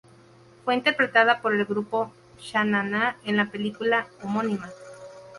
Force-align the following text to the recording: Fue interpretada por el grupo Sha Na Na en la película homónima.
Fue 0.65 0.73
interpretada 0.73 1.43
por 1.43 1.53
el 1.53 1.63
grupo 1.63 2.11
Sha 2.39 2.63
Na 2.63 2.81
Na 2.81 3.17
en 3.23 3.37
la 3.37 3.51
película 3.51 4.07
homónima. 4.23 4.67